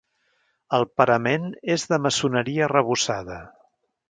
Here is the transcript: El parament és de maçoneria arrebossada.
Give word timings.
El 0.77 0.85
parament 1.01 1.45
és 1.75 1.85
de 1.93 2.01
maçoneria 2.07 2.67
arrebossada. 2.71 3.39